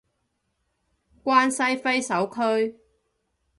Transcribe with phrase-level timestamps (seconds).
[1.23, 2.75] 關西揮手區